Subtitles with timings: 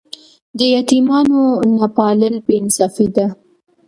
[0.57, 1.41] د یتیمانو
[1.77, 3.27] نه پالل بې انصافي ده.